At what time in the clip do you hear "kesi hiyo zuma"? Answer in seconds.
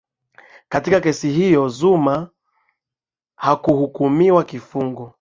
1.01-2.29